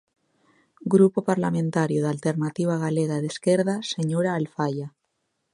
[0.93, 4.87] Grupo Parlamentario da Alternativa Galega de Esquerda, señora Alfaia.